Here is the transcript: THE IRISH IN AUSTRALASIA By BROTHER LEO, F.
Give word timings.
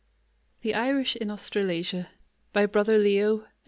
THE 0.63 0.73
IRISH 0.73 1.17
IN 1.17 1.29
AUSTRALASIA 1.29 2.09
By 2.53 2.65
BROTHER 2.65 2.97
LEO, 2.97 3.41
F. 3.41 3.47